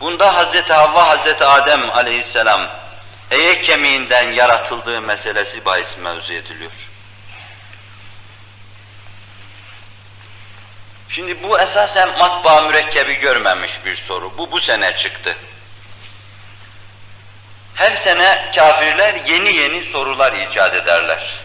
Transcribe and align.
Bunda 0.00 0.34
Hazreti 0.34 0.72
Havva, 0.72 1.08
Hazreti 1.08 1.44
Adem 1.44 1.90
aleyhisselam 1.90 2.68
eye 3.30 3.62
kemiğinden 3.62 4.32
yaratıldığı 4.32 5.00
meselesi 5.00 5.64
bahis 5.64 5.96
mevzu 6.02 6.32
ediliyor. 6.32 6.70
Şimdi 11.08 11.42
bu 11.42 11.60
esasen 11.60 12.18
matbaa 12.18 12.62
mürekkebi 12.62 13.14
görmemiş 13.14 13.70
bir 13.84 13.96
soru. 13.96 14.38
Bu 14.38 14.52
bu 14.52 14.60
sene 14.60 14.96
çıktı. 14.96 15.36
Her 17.74 17.96
sene 17.96 18.50
kafirler 18.54 19.14
yeni 19.26 19.58
yeni 19.58 19.92
sorular 19.92 20.32
icat 20.32 20.74
ederler. 20.74 21.40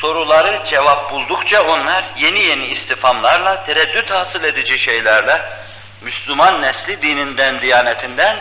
Soruları 0.00 0.62
cevap 0.70 1.12
buldukça 1.12 1.62
onlar 1.62 2.04
yeni 2.16 2.42
yeni 2.42 2.66
istifamlarla, 2.66 3.66
tereddüt 3.66 4.10
hasıl 4.10 4.44
edici 4.44 4.78
şeylerle 4.78 5.42
Müslüman 6.00 6.62
nesli 6.62 7.02
dininden, 7.02 7.60
diyanetinden, 7.60 8.36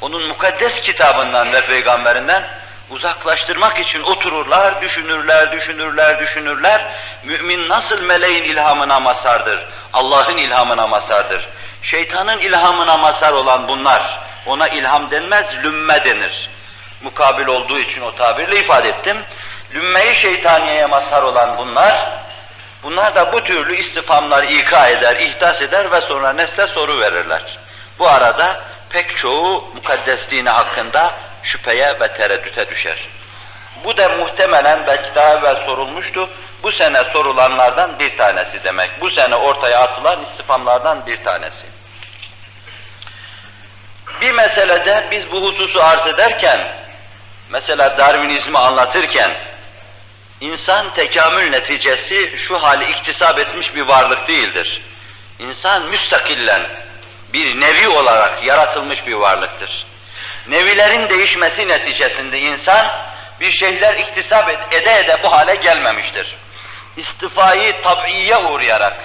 onun 0.00 0.26
mukaddes 0.28 0.80
kitabından 0.80 1.52
ve 1.52 1.66
peygamberinden 1.66 2.42
uzaklaştırmak 2.90 3.80
için 3.80 4.02
otururlar, 4.02 4.82
düşünürler, 4.82 5.52
düşünürler, 5.52 6.18
düşünürler. 6.18 6.94
Mümin 7.24 7.68
nasıl 7.68 8.00
meleğin 8.02 8.44
ilhamına 8.44 9.00
masardır, 9.00 9.60
Allah'ın 9.92 10.36
ilhamına 10.36 10.86
masardır. 10.86 11.48
Şeytanın 11.82 12.38
ilhamına 12.38 12.96
masar 12.96 13.32
olan 13.32 13.68
bunlar, 13.68 14.18
ona 14.46 14.68
ilham 14.68 15.10
denmez, 15.10 15.46
lümme 15.64 16.04
denir. 16.04 16.50
Mukabil 17.02 17.46
olduğu 17.46 17.78
için 17.78 18.00
o 18.00 18.14
tabirle 18.14 18.60
ifade 18.60 18.88
ettim. 18.88 19.16
Lümme-i 19.74 20.14
şeytaniyeye 20.14 20.86
mazhar 20.86 21.22
olan 21.22 21.56
bunlar, 21.58 22.23
bunlar 22.84 23.14
da 23.14 23.32
bu 23.32 23.44
türlü 23.44 23.76
istifamlar 23.76 24.42
ika 24.42 24.88
eder, 24.88 25.16
ihdas 25.16 25.62
eder 25.62 25.92
ve 25.92 26.00
sonra 26.00 26.32
nesle 26.32 26.66
soru 26.66 27.00
verirler. 27.00 27.58
Bu 27.98 28.08
arada 28.08 28.62
pek 28.90 29.16
çoğu 29.16 29.64
mukaddes 29.74 30.20
dini 30.30 30.48
hakkında 30.50 31.14
şüpheye 31.42 32.00
ve 32.00 32.08
tereddüte 32.08 32.70
düşer. 32.70 33.08
Bu 33.84 33.96
da 33.96 34.08
muhtemelen 34.08 34.86
belki 34.86 35.14
daha 35.14 35.34
evvel 35.34 35.66
sorulmuştu, 35.66 36.28
bu 36.62 36.72
sene 36.72 37.04
sorulanlardan 37.04 37.98
bir 37.98 38.16
tanesi 38.16 38.64
demek. 38.64 39.00
Bu 39.00 39.10
sene 39.10 39.36
ortaya 39.36 39.80
atılan 39.80 40.24
istifamlardan 40.30 41.06
bir 41.06 41.24
tanesi. 41.24 41.64
Bir 44.20 44.32
meselede 44.32 45.04
biz 45.10 45.32
bu 45.32 45.46
hususu 45.46 45.82
arz 45.82 46.06
ederken, 46.06 46.60
mesela 47.50 47.98
Darwinizmi 47.98 48.58
anlatırken, 48.58 49.30
insan 50.40 50.94
tekamül 50.94 51.50
neticesi 51.50 52.32
şu 52.48 52.62
hali 52.62 52.90
iktisap 52.90 53.38
etmiş 53.38 53.74
bir 53.74 53.82
varlık 53.82 54.28
değildir. 54.28 54.82
İnsan 55.38 55.82
müstakillen, 55.82 56.62
bir 57.32 57.60
nevi 57.60 57.88
olarak 57.88 58.44
yaratılmış 58.44 59.06
bir 59.06 59.14
varlıktır. 59.14 59.86
Nevilerin 60.48 61.08
değişmesi 61.08 61.68
neticesinde 61.68 62.40
insan 62.40 62.86
bir 63.40 63.52
şeyler 63.52 63.94
iktisap 63.94 64.50
ede 64.72 64.98
ede 64.98 65.22
bu 65.22 65.32
hale 65.32 65.54
gelmemiştir. 65.54 66.36
İstifayı 66.96 67.82
tab'iye 67.82 68.38
uğrayarak, 68.38 69.00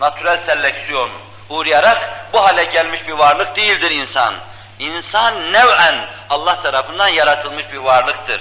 natürel 0.00 0.38
seleksiyon 0.46 1.10
uğrayarak 1.48 2.26
bu 2.32 2.44
hale 2.44 2.64
gelmiş 2.64 3.08
bir 3.08 3.12
varlık 3.12 3.56
değildir 3.56 3.90
insan. 3.90 4.34
İnsan 4.78 5.52
nev'en 5.52 6.08
Allah 6.30 6.62
tarafından 6.62 7.08
yaratılmış 7.08 7.72
bir 7.72 7.78
varlıktır. 7.78 8.40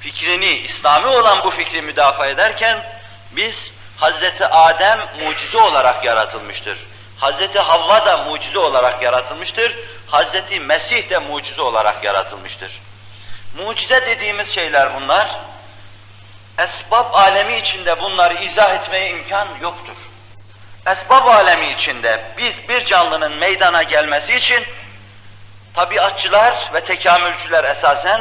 Fikrini, 0.00 0.50
İslami 0.50 1.06
olan 1.06 1.44
bu 1.44 1.50
fikri 1.50 1.82
müdafaa 1.82 2.26
ederken 2.26 2.84
biz 3.30 3.54
Hazreti 3.96 4.46
Adem 4.46 5.00
mucize 5.24 5.58
olarak 5.58 6.04
yaratılmıştır. 6.04 6.78
Hazreti 7.18 7.58
Havva 7.58 8.06
da 8.06 8.16
mucize 8.16 8.58
olarak 8.58 9.02
yaratılmıştır. 9.02 9.76
Hazreti 10.06 10.60
Mesih 10.60 11.10
de 11.10 11.18
mucize 11.18 11.62
olarak 11.62 12.04
yaratılmıştır. 12.04 12.80
Mucize 13.56 14.06
dediğimiz 14.06 14.54
şeyler 14.54 15.00
bunlar. 15.00 15.40
Esbab 16.58 17.14
alemi 17.14 17.56
içinde 17.56 18.00
bunları 18.00 18.34
izah 18.34 18.74
etmeye 18.74 19.10
imkan 19.10 19.48
yoktur. 19.62 19.94
Esbab 20.86 21.26
alemi 21.26 21.72
içinde 21.72 22.20
biz 22.38 22.68
bir 22.68 22.84
canlının 22.84 23.32
meydana 23.32 23.82
gelmesi 23.82 24.34
için 24.36 24.64
tabiatçılar 25.74 26.70
ve 26.74 26.80
tekamülcüler 26.80 27.64
esasen 27.64 28.20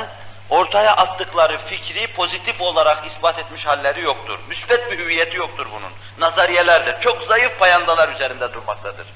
ortaya 0.50 0.96
attıkları 0.96 1.58
fikri 1.58 2.08
pozitif 2.08 2.62
olarak 2.62 3.08
ispat 3.08 3.40
etmiş 3.40 3.66
halleri 3.66 4.02
yoktur. 4.02 4.40
Müsbet 4.50 4.92
bir 4.92 5.00
hüviyeti 5.00 5.38
yoktur 5.38 5.68
bunun. 5.72 5.92
Nazariyelerdir. 6.28 7.02
Çok 7.02 7.24
zayıf 7.24 7.60
payandalar 7.60 8.10
üzerinde 8.10 8.54
durmaktadır. 8.54 9.08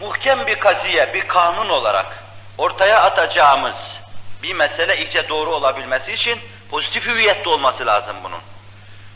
Muhkem 0.00 0.46
bir 0.46 0.60
kaziye, 0.60 1.14
bir 1.14 1.28
kanun 1.28 1.68
olarak 1.68 2.24
ortaya 2.58 3.02
atacağımız 3.02 3.74
bir 4.42 4.54
mesele 4.54 4.96
iyice 4.96 5.28
doğru 5.28 5.54
olabilmesi 5.54 6.12
için 6.12 6.40
pozitif 6.70 7.06
hüviyette 7.06 7.48
olması 7.48 7.86
lazım 7.86 8.16
bunun. 8.24 8.40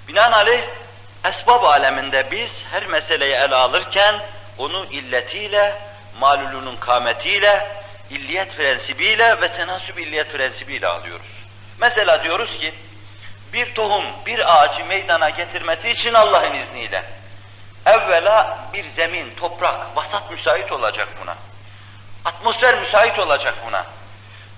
Binaenaleyh 0.08 0.62
esbab 1.24 1.64
aleminde 1.64 2.30
biz 2.30 2.50
her 2.70 2.86
meseleyi 2.86 3.34
ele 3.34 3.54
alırken 3.54 4.22
onu 4.58 4.86
illetiyle, 4.90 5.74
malulunun 6.20 6.76
kametiyle, 6.76 7.68
illiyet 8.10 8.56
prensibiyle 8.56 9.40
ve 9.40 9.52
tenasüb 9.52 9.98
illiyet 9.98 10.32
prensibiyle 10.32 10.86
alıyoruz. 10.86 11.26
Mesela 11.78 12.24
diyoruz 12.24 12.58
ki, 12.60 12.74
bir 13.52 13.74
tohum, 13.74 14.04
bir 14.26 14.58
ağacı 14.58 14.84
meydana 14.84 15.30
getirmesi 15.30 15.90
için 15.90 16.14
Allah'ın 16.14 16.54
izniyle, 16.54 17.04
evvela 17.86 18.58
bir 18.72 18.84
zemin, 18.96 19.34
toprak, 19.40 19.96
vasat 19.96 20.30
müsait 20.30 20.72
olacak 20.72 21.08
buna. 21.22 21.34
Atmosfer 22.24 22.80
müsait 22.80 23.18
olacak 23.18 23.54
buna. 23.66 23.84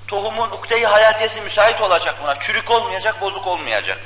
Tohumun 0.09 0.51
ukde-i 0.51 0.87
hayatiyesi 0.87 1.41
müsait 1.41 1.81
olacak 1.81 2.15
buna. 2.23 2.41
Çürük 2.41 2.71
olmayacak, 2.71 3.21
bozuk 3.21 3.47
olmayacak. 3.47 3.99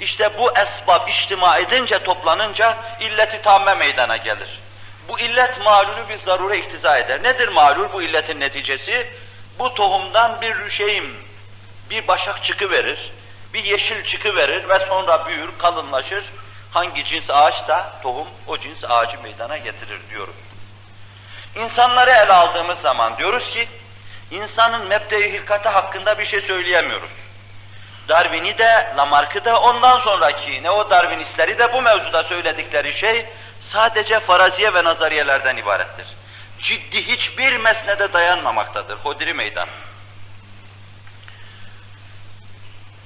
İşte 0.00 0.38
bu 0.38 0.52
esbab 0.52 1.08
içtima 1.08 1.58
edince, 1.58 1.98
toplanınca 1.98 2.76
illeti 3.00 3.42
tamme 3.42 3.74
meydana 3.74 4.16
gelir. 4.16 4.60
Bu 5.10 5.20
illet 5.20 5.64
malulü 5.64 6.08
bir 6.08 6.18
zarure 6.26 6.58
iktiza 6.58 6.98
eder. 6.98 7.22
Nedir 7.22 7.48
malul 7.48 7.92
bu 7.92 8.02
illetin 8.02 8.40
neticesi? 8.40 9.06
Bu 9.58 9.74
tohumdan 9.74 10.40
bir 10.40 10.58
rüşeğim, 10.58 11.16
bir 11.90 12.08
başak 12.08 12.44
çıkı 12.44 12.70
verir, 12.70 13.12
bir 13.54 13.64
yeşil 13.64 14.04
çıkı 14.04 14.36
verir 14.36 14.68
ve 14.68 14.86
sonra 14.88 15.26
büyür, 15.26 15.48
kalınlaşır. 15.58 16.24
Hangi 16.70 17.04
cins 17.04 17.30
ağaçsa 17.30 17.92
tohum 18.02 18.26
o 18.46 18.58
cins 18.58 18.84
ağacı 18.84 19.22
meydana 19.22 19.56
getirir 19.56 20.00
diyoruz. 20.10 20.34
İnsanları 21.56 22.10
ele 22.10 22.32
aldığımız 22.32 22.78
zaman 22.78 23.16
diyoruz 23.16 23.50
ki, 23.50 23.68
insanın 24.30 24.88
mebde-i 24.88 25.32
hilkati 25.32 25.68
hakkında 25.68 26.18
bir 26.18 26.26
şey 26.26 26.40
söyleyemiyoruz. 26.40 27.10
Darwin'i 28.08 28.58
de, 28.58 28.92
Lamarck'ı 28.96 29.44
da 29.44 29.60
ondan 29.60 30.00
sonraki 30.00 30.62
ne 30.62 30.70
o 30.70 30.90
Darwinistleri 30.90 31.58
de 31.58 31.72
bu 31.72 31.82
mevzuda 31.82 32.22
söyledikleri 32.22 32.98
şey 32.98 33.26
sadece 33.72 34.20
faraziye 34.20 34.74
ve 34.74 34.84
nazariyelerden 34.84 35.56
ibarettir. 35.56 36.06
Ciddi 36.58 37.06
hiçbir 37.06 37.56
mesnede 37.56 38.12
dayanmamaktadır. 38.12 38.96
Hodri 38.96 39.34
meydan. 39.34 39.68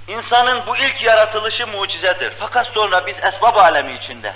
İnsanın 0.09 0.67
bu 0.67 0.77
ilk 0.77 1.03
yaratılışı 1.03 1.67
mucizedir. 1.67 2.33
Fakat 2.39 2.67
sonra 2.67 3.07
biz 3.07 3.17
esbab 3.25 3.57
alemi 3.57 3.93
içinde 3.93 4.33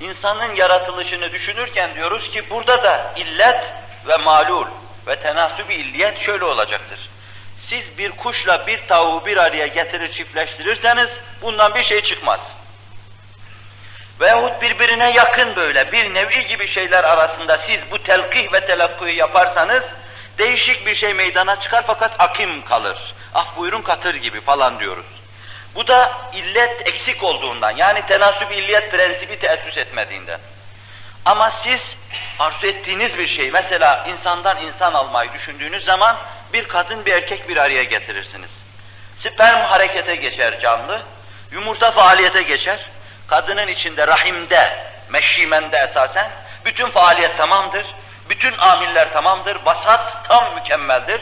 insanın 0.00 0.54
yaratılışını 0.54 1.32
düşünürken 1.32 1.94
diyoruz 1.94 2.30
ki 2.30 2.50
burada 2.50 2.82
da 2.82 3.12
illet 3.16 3.64
ve 4.06 4.16
malul 4.24 4.66
ve 5.06 5.16
tenasüb 5.16 5.70
illiyet 5.70 6.18
şöyle 6.18 6.44
olacaktır. 6.44 6.98
Siz 7.68 7.98
bir 7.98 8.10
kuşla 8.10 8.66
bir 8.66 8.86
tavuğu 8.88 9.26
bir 9.26 9.36
araya 9.36 9.66
getirir 9.66 10.12
çiftleştirirseniz 10.12 11.08
bundan 11.42 11.74
bir 11.74 11.82
şey 11.82 12.02
çıkmaz. 12.02 12.40
Veyahut 14.20 14.62
birbirine 14.62 15.12
yakın 15.12 15.56
böyle 15.56 15.92
bir 15.92 16.14
nevi 16.14 16.46
gibi 16.46 16.68
şeyler 16.68 17.04
arasında 17.04 17.58
siz 17.66 17.78
bu 17.90 18.02
telkih 18.02 18.52
ve 18.52 18.66
telakkuyu 18.66 19.16
yaparsanız 19.16 19.82
değişik 20.38 20.86
bir 20.86 20.94
şey 20.94 21.14
meydana 21.14 21.60
çıkar 21.60 21.84
fakat 21.86 22.12
akim 22.18 22.64
kalır. 22.64 23.14
Ah 23.34 23.56
buyurun 23.56 23.82
katır 23.82 24.14
gibi 24.14 24.40
falan 24.40 24.78
diyoruz. 24.80 25.06
Bu 25.74 25.86
da 25.86 26.12
illet 26.32 26.88
eksik 26.88 27.22
olduğundan 27.22 27.70
yani 27.70 28.02
tenasüb 28.06 28.50
illiyet 28.50 28.90
prensibi 28.90 29.38
teessüs 29.38 29.76
etmediğinden. 29.76 30.40
Ama 31.24 31.52
siz 31.62 31.80
arzu 32.38 32.66
ettiğiniz 32.66 33.18
bir 33.18 33.28
şey, 33.28 33.50
mesela 33.50 34.06
insandan 34.08 34.58
insan 34.62 34.94
almayı 34.94 35.32
düşündüğünüz 35.32 35.84
zaman 35.84 36.16
bir 36.52 36.68
kadın 36.68 37.06
bir 37.06 37.12
erkek 37.12 37.48
bir 37.48 37.56
araya 37.56 37.82
getirirsiniz. 37.82 38.50
Sperm 39.20 39.64
harekete 39.64 40.14
geçer 40.14 40.60
canlı, 40.60 41.00
yumurta 41.50 41.90
faaliyete 41.90 42.42
geçer, 42.42 42.86
kadının 43.26 43.68
içinde 43.68 44.06
rahimde, 44.06 44.78
meşrimende 45.08 45.76
esasen 45.90 46.30
bütün 46.64 46.90
faaliyet 46.90 47.36
tamamdır, 47.36 47.86
bütün 48.28 48.58
amiller 48.58 49.12
tamamdır, 49.12 49.56
vasat 49.64 50.28
tam 50.28 50.54
mükemmeldir. 50.54 51.20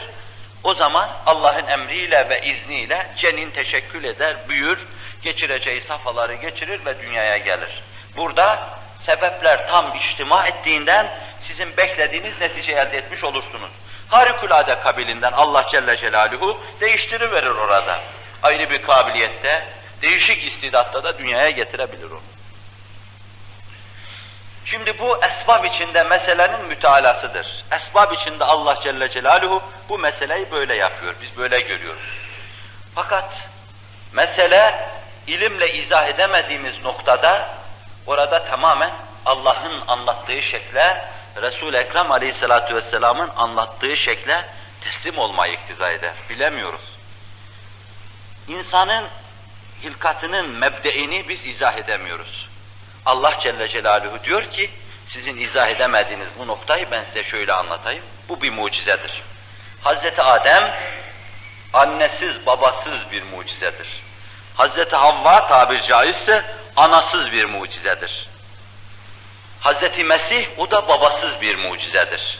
O 0.63 0.73
zaman 0.73 1.09
Allah'ın 1.25 1.67
emriyle 1.67 2.29
ve 2.29 2.41
izniyle 2.41 3.07
cenin 3.17 3.51
teşekkül 3.51 4.03
eder, 4.03 4.35
büyür, 4.49 4.79
geçireceği 5.21 5.81
safhaları 5.81 6.33
geçirir 6.33 6.85
ve 6.85 6.99
dünyaya 7.01 7.37
gelir. 7.37 7.83
Burada 8.17 8.67
sebepler 9.05 9.67
tam 9.67 9.95
içtima 9.95 10.47
ettiğinden 10.47 11.07
sizin 11.47 11.77
beklediğiniz 11.77 12.33
netice 12.39 12.71
elde 12.71 12.97
etmiş 12.97 13.23
olursunuz. 13.23 13.69
Harikulade 14.07 14.79
kabilinden 14.79 15.31
Allah 15.31 15.65
Celle 15.71 15.97
Celaluhu 15.97 16.63
değiştiriverir 16.81 17.49
orada. 17.49 17.99
Ayrı 18.43 18.69
bir 18.69 18.81
kabiliyette, 18.81 19.65
değişik 20.01 20.53
istidatta 20.53 21.03
da 21.03 21.17
dünyaya 21.17 21.49
getirebilir 21.49 22.11
onu. 22.11 22.21
Şimdi 24.65 24.99
bu 24.99 25.19
esbab 25.23 25.63
içinde 25.63 26.03
meselenin 26.03 26.65
mütealasıdır. 26.65 27.65
Esbab 27.71 28.11
içinde 28.11 28.43
Allah 28.43 28.79
Celle 28.83 29.09
Celaluhu 29.09 29.63
bu 29.89 29.97
meseleyi 29.97 30.51
böyle 30.51 30.75
yapıyor, 30.75 31.15
biz 31.21 31.37
böyle 31.37 31.59
görüyoruz. 31.59 32.01
Fakat 32.95 33.29
mesele 34.13 34.89
ilimle 35.27 35.73
izah 35.73 36.07
edemediğimiz 36.07 36.83
noktada 36.83 37.49
orada 38.07 38.45
tamamen 38.45 38.91
Allah'ın 39.25 39.83
anlattığı 39.87 40.41
şekle, 40.41 41.05
Resul-i 41.41 41.77
Ekrem 41.77 42.11
Aleyhisselatü 42.11 42.75
Vesselam'ın 42.75 43.29
anlattığı 43.35 43.97
şekle 43.97 44.45
teslim 44.81 45.17
olmayı 45.17 45.53
iktiza 45.53 45.91
eder. 45.91 46.13
Bilemiyoruz. 46.29 46.95
İnsanın 48.47 49.05
hilkatının 49.85 50.49
mebdeini 50.49 51.29
biz 51.29 51.45
izah 51.45 51.77
edemiyoruz. 51.77 52.47
Allah 53.05 53.33
Celle 53.39 53.67
Celaluhu 53.67 54.23
diyor 54.23 54.43
ki, 54.43 54.69
sizin 55.09 55.37
izah 55.37 55.67
edemediğiniz 55.67 56.27
bu 56.39 56.47
noktayı 56.47 56.91
ben 56.91 57.03
size 57.03 57.23
şöyle 57.23 57.53
anlatayım. 57.53 58.03
Bu 58.29 58.41
bir 58.41 58.51
mucizedir. 58.51 59.23
Hazreti 59.81 60.21
Adem, 60.21 60.71
annesiz, 61.73 62.45
babasız 62.45 63.11
bir 63.11 63.23
mucizedir. 63.23 63.87
Hazreti 64.55 64.95
Havva 64.95 65.47
tabir 65.47 65.81
caizse, 65.81 66.45
anasız 66.75 67.31
bir 67.31 67.45
mucizedir. 67.45 68.27
Hazreti 69.59 70.03
Mesih, 70.03 70.47
o 70.57 70.71
da 70.71 70.87
babasız 70.87 71.41
bir 71.41 71.55
mucizedir. 71.55 72.39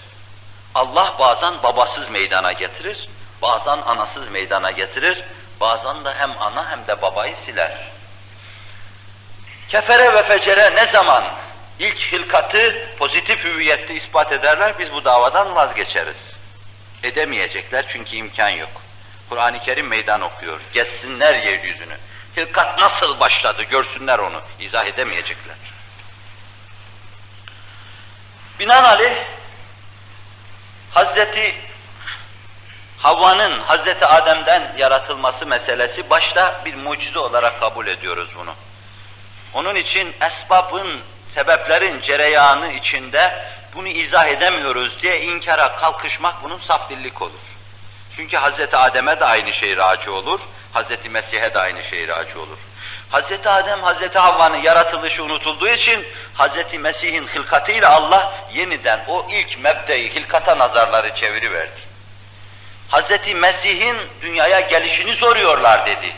Allah 0.76 1.16
bazen 1.20 1.54
babasız 1.64 2.10
meydana 2.10 2.52
getirir, 2.52 3.10
bazen 3.42 3.78
anasız 3.78 4.30
meydana 4.30 4.72
getirir, 4.72 5.24
bazen 5.60 6.06
de 6.06 6.14
hem 6.14 6.32
ana 6.40 6.72
hem 6.72 6.88
de 6.88 7.02
babayı 7.02 7.36
siler. 7.46 7.72
Kefere 9.70 10.14
ve 10.14 10.24
fecere 10.24 10.76
ne 10.76 10.92
zaman 10.92 11.26
ilk 11.80 11.98
hilkatı 11.98 12.96
pozitif 13.00 13.44
hüviyette 13.44 13.96
ispat 13.96 14.32
ederler, 14.32 14.74
biz 14.80 14.92
bu 14.94 15.06
davadan 15.06 15.56
vazgeçeriz. 15.56 16.16
Edemeyecekler 17.04 17.86
çünkü 17.90 18.16
imkan 18.16 18.50
yok. 18.50 18.82
Kur'an-ı 19.30 19.60
Kerim 19.60 19.88
meydan 19.88 20.22
okuyor. 20.22 20.60
Geçsinler 20.74 21.34
yeryüzünü. 21.34 21.98
Hilkat 22.38 22.80
nasıl 22.80 23.20
başladı 23.20 23.64
görsünler 23.64 24.20
onu. 24.20 24.42
izah 24.60 24.86
edemeyecekler. 24.86 25.56
Binaenaleyh 28.60 29.16
Hazreti 30.92 31.56
Havva'nın 32.98 33.60
Hazreti 33.60 34.06
Adem'den 34.06 34.72
yaratılması 34.78 35.46
meselesi 35.46 36.10
başta 36.10 36.62
bir 36.66 36.76
mucize 36.76 37.20
olarak 37.20 37.60
kabul 37.60 37.88
ediyoruz 37.88 38.30
bunu. 38.38 38.54
Onun 39.54 39.76
için 39.76 40.14
esbabın, 40.22 40.88
sebeplerin 41.36 42.02
cereyanı 42.02 42.72
içinde 42.72 43.46
bunu 43.76 43.88
izah 43.88 44.28
edemiyoruz 44.28 45.02
diye 45.02 45.22
inkara 45.22 45.76
kalkışmak 45.76 46.44
bunun 46.44 46.60
saf 46.60 46.90
dillik 46.90 47.22
olur. 47.22 47.32
Çünkü 48.16 48.38
Hazreti 48.38 48.78
Adem'e 48.78 49.20
de 49.20 49.26
aynı 49.26 49.54
şey 49.54 49.78
raci 49.78 50.10
olur, 50.10 50.40
Hazreti 50.74 51.10
Mesih'e 51.10 51.54
de 51.54 51.60
aynı 51.60 51.84
şey 51.84 52.08
raci 52.08 52.38
olur. 52.38 52.58
Hazreti 53.12 53.50
Adem, 53.50 53.80
Hazreti 53.80 54.20
Havva'nın 54.20 54.58
yaratılışı 54.58 55.24
unutulduğu 55.24 55.70
için 55.70 56.06
Hazreti 56.34 56.80
Mesih'in 56.80 57.28
hilkatıyla 57.28 57.90
Allah 57.90 58.34
yeniden 58.54 59.00
o 59.08 59.28
ilk 59.32 59.64
mebdeyi 59.64 60.10
hilkata 60.10 60.58
nazarları 60.58 61.16
çeviriverdi. 61.16 61.85
Hazreti 62.90 63.36
Mesih'in 63.36 63.98
dünyaya 64.22 64.60
gelişini 64.60 65.16
soruyorlar 65.16 65.86
dedi. 65.86 66.12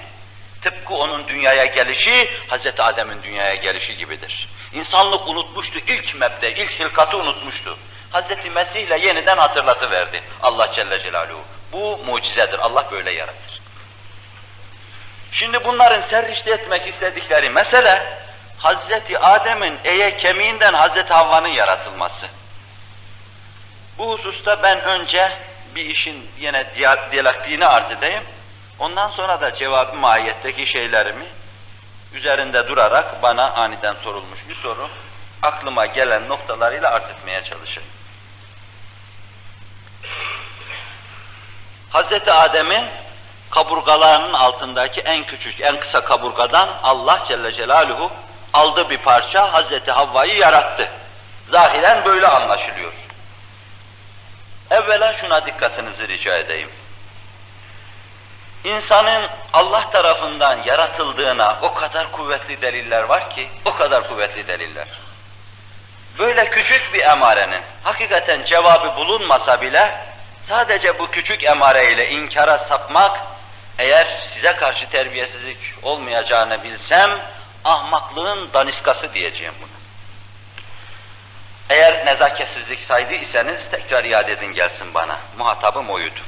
Tıpkı 0.62 0.94
onun 0.94 1.28
dünyaya 1.28 1.66
gelişi, 1.66 2.30
Hazreti 2.48 2.81
Adem'in 2.81 3.24
dünyaya 3.24 3.56
gelişi 3.56 3.98
gibidir. 3.98 4.50
İnsanlık 4.74 5.28
unutmuştu, 5.28 5.80
ilk 5.80 6.16
mebde, 6.16 6.56
ilk 6.56 6.72
hilkatı 6.72 7.18
unutmuştu. 7.18 7.78
Hazreti 8.12 8.50
Mesih 8.50 8.81
ile 8.81 9.08
yeniden 9.08 9.38
hatırlatıverdi 9.38 10.22
Allah 10.44 10.74
Celle 10.74 11.04
Celaluhu. 11.04 11.44
Bu 11.72 12.00
mucizedir, 12.06 12.60
Allah 12.60 12.86
böyle 12.92 13.12
yaratır. 13.12 13.62
Şimdi 15.31 15.64
bunların 15.64 16.10
serrişte 16.10 16.52
etmek 16.52 16.88
istedikleri 16.88 17.50
mesele, 17.50 18.02
Hazreti 18.58 19.19
Adem'in 19.19 19.78
eye 19.84 20.18
kemiğinden 20.18 20.74
Hazreti 20.74 21.14
Havva'nın 21.14 21.48
yaratılması. 21.48 22.28
Bu 23.98 24.12
hususta 24.12 24.64
ben 24.64 24.81
önce 24.81 25.31
bir 25.78 25.86
işin 25.86 26.30
yine 26.40 26.66
diyalektiğini 27.12 27.66
arz 27.66 27.92
edeyim. 27.92 28.24
Ondan 28.80 29.10
sonra 29.10 29.42
da 29.42 29.56
cevabı 29.56 29.96
mahiyetteki 29.96 30.68
şeylerimi 30.68 31.26
üzerinde 32.14 32.68
durarak 32.68 33.24
bana 33.24 33.52
aniden 33.52 33.96
sorulmuş 34.04 34.40
bir 34.50 34.56
soru 34.56 34.90
aklıma 35.42 35.86
gelen 35.86 36.30
noktalarıyla 36.30 36.92
arz 36.92 37.04
etmeye 37.04 37.44
çalışayım. 37.44 37.90
Hazreti 41.90 42.32
Adem'in 42.32 42.86
kaburgalarının 43.50 44.34
altındaki 44.34 45.02
en 45.02 45.24
küçük, 45.24 45.62
en 45.62 45.80
kısa 45.80 46.04
kaburgadan 46.04 46.70
Allah 46.84 47.26
Celle 47.28 47.52
Celaluhu 47.52 48.12
aldı 48.54 48.90
bir 48.90 48.98
parça 48.98 49.54
Hazreti 49.54 49.92
Havva'yı 49.92 50.38
yarattı. 50.38 50.90
Zahiren 51.52 52.06
böyle 52.06 52.28
anlaşılıyor. 52.28 52.94
Evvela 54.72 55.14
şuna 55.14 55.46
dikkatinizi 55.46 56.08
rica 56.08 56.38
edeyim. 56.38 56.69
İnsanın 58.64 59.30
Allah 59.54 59.90
tarafından 59.90 60.60
yaratıldığına 60.66 61.58
o 61.62 61.74
kadar 61.74 62.12
kuvvetli 62.12 62.62
deliller 62.62 63.04
var 63.04 63.30
ki, 63.30 63.50
o 63.66 63.75
kadar 63.75 64.08
kuvvetli 64.08 64.48
deliller. 64.48 64.88
Böyle 66.19 66.50
küçük 66.50 66.94
bir 66.94 67.02
emarenin 67.02 67.62
hakikaten 67.84 68.46
cevabı 68.46 68.98
bulunmasa 68.98 69.62
bile 69.62 69.92
sadece 70.50 71.00
bu 71.00 71.12
küçük 71.12 71.44
emareyle 71.44 72.10
inkara 72.10 72.58
sapmak 72.58 73.19
eğer 73.78 74.08
size 74.34 74.56
karşı 74.56 74.90
terbiyesizlik 74.90 75.58
olmayacağını 75.84 76.64
bilsem 76.64 77.19
ahmaklığın 77.66 78.54
daniskası 78.54 79.14
diyeceğim 79.14 79.54
bunu. 79.62 79.77
Eğer 81.69 82.06
nezaketsizlik 82.06 82.80
saydı 82.88 83.14
iseniz 83.14 83.60
tekrar 83.72 84.04
iade 84.04 84.31
edin 84.31 84.54
gelsin 84.54 84.94
bana. 84.94 85.19
Muhatabım 85.38 85.90
oydu. 85.90 86.19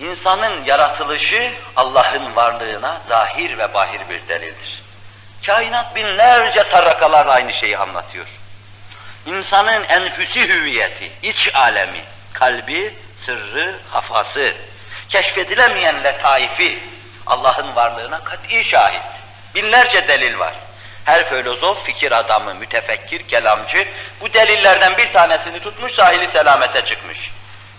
İnsanın 0.00 0.64
yaratılışı 0.64 1.52
Allah'ın 1.76 2.36
varlığına 2.36 3.00
zahir 3.08 3.58
ve 3.58 3.74
bahir 3.74 4.00
bir 4.10 4.28
delildir. 4.28 4.82
Kainat 5.46 5.96
binlerce 5.96 6.68
tarakalar 6.68 7.26
aynı 7.26 7.52
şeyi 7.52 7.78
anlatıyor. 7.78 8.26
İnsanın 9.26 9.84
enfüsi 9.84 10.48
hüviyeti, 10.48 11.12
iç 11.22 11.50
alemi, 11.54 12.00
kalbi, 12.32 12.94
sırrı, 13.26 13.74
hafası, 13.90 14.54
keşfedilemeyen 15.08 16.04
letaifi, 16.04 16.78
Allah'ın 17.26 17.76
varlığına 17.76 18.24
kat'i 18.24 18.64
şahit. 18.64 19.02
Binlerce 19.54 20.08
delil 20.08 20.38
var. 20.38 20.54
Her 21.04 21.28
filozof, 21.28 21.84
fikir 21.84 22.12
adamı, 22.12 22.54
mütefekkir, 22.54 23.28
kelamcı 23.28 23.88
bu 24.20 24.32
delillerden 24.32 24.96
bir 24.96 25.12
tanesini 25.12 25.60
tutmuş 25.60 25.92
sahili 25.92 26.28
selamete 26.32 26.84
çıkmış. 26.84 27.30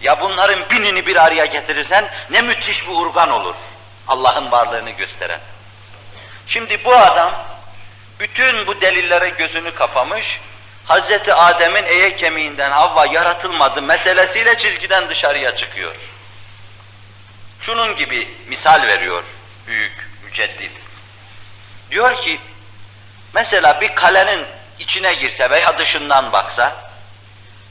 Ya 0.01 0.21
bunların 0.21 0.69
binini 0.69 1.05
bir 1.05 1.15
araya 1.15 1.45
getirirsen 1.45 2.09
ne 2.29 2.41
müthiş 2.41 2.87
bir 2.87 2.91
urgan 2.91 3.31
olur. 3.31 3.55
Allah'ın 4.07 4.51
varlığını 4.51 4.89
gösteren. 4.89 5.39
Şimdi 6.47 6.85
bu 6.85 6.95
adam 6.95 7.31
bütün 8.19 8.67
bu 8.67 8.81
delillere 8.81 9.29
gözünü 9.29 9.75
kapamış, 9.75 10.39
Hazreti 10.85 11.33
Adem'in 11.33 11.85
eye 11.85 12.15
kemiğinden 12.15 12.71
Havva 12.71 13.05
yaratılmadı 13.05 13.81
meselesiyle 13.81 14.59
çizgiden 14.59 15.09
dışarıya 15.09 15.55
çıkıyor. 15.55 15.95
Şunun 17.61 17.95
gibi 17.95 18.27
misal 18.47 18.87
veriyor 18.87 19.23
büyük 19.67 20.09
müceddit. 20.25 20.71
Diyor 21.91 22.21
ki, 22.21 22.39
mesela 23.35 23.81
bir 23.81 23.95
kalenin 23.95 24.45
içine 24.79 25.13
girse 25.13 25.49
veya 25.49 25.77
dışından 25.77 26.31
baksa, 26.31 26.75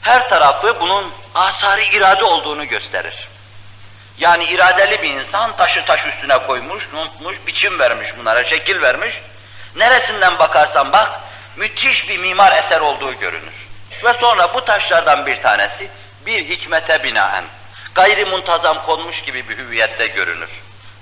her 0.02 0.28
tarafı 0.28 0.80
bunun 0.80 1.12
asarı 1.34 1.82
irade 1.82 2.24
olduğunu 2.24 2.68
gösterir. 2.68 3.28
Yani 4.18 4.44
iradeli 4.44 5.02
bir 5.02 5.10
insan 5.10 5.56
taşı 5.56 5.84
taş 5.84 6.00
üstüne 6.06 6.38
koymuş, 6.38 6.88
unutmuş, 6.92 7.36
biçim 7.46 7.78
vermiş 7.78 8.08
bunlara, 8.18 8.44
şekil 8.44 8.82
vermiş. 8.82 9.20
Neresinden 9.76 10.38
bakarsan 10.38 10.92
bak, 10.92 11.20
müthiş 11.56 12.08
bir 12.08 12.18
mimar 12.18 12.64
eser 12.64 12.80
olduğu 12.80 13.12
görünür. 13.12 13.54
Ve 14.04 14.12
sonra 14.12 14.54
bu 14.54 14.64
taşlardan 14.64 15.26
bir 15.26 15.42
tanesi 15.42 15.88
bir 16.26 16.48
hikmete 16.48 17.02
binaen, 17.02 17.44
gayri 17.94 18.24
muntazam 18.24 18.82
konmuş 18.86 19.22
gibi 19.22 19.48
bir 19.48 19.58
hüviyette 19.58 20.06
görünür. 20.06 20.50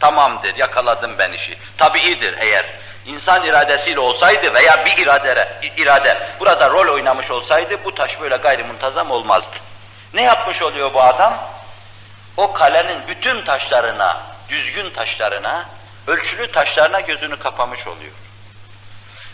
Tamamdır, 0.00 0.56
yakaladım 0.56 1.12
ben 1.18 1.32
işi. 1.32 1.58
Tabiidir 1.78 2.34
eğer 2.38 2.72
İnsan 3.06 3.44
iradesiyle 3.44 4.00
olsaydı 4.00 4.54
veya 4.54 4.86
bir 4.86 4.98
irade, 4.98 5.48
irade 5.76 6.30
burada 6.40 6.70
rol 6.70 6.94
oynamış 6.94 7.30
olsaydı 7.30 7.84
bu 7.84 7.94
taş 7.94 8.20
böyle 8.20 8.36
gayrimuntazam 8.36 9.10
olmazdı. 9.10 9.56
Ne 10.14 10.22
yapmış 10.22 10.62
oluyor 10.62 10.94
bu 10.94 11.02
adam? 11.02 11.38
O 12.36 12.52
kalenin 12.52 12.98
bütün 13.08 13.42
taşlarına, 13.44 14.20
düzgün 14.48 14.90
taşlarına, 14.90 15.68
ölçülü 16.06 16.52
taşlarına 16.52 17.00
gözünü 17.00 17.38
kapamış 17.38 17.86
oluyor. 17.86 18.12